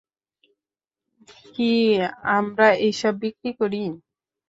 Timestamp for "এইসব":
2.85-3.13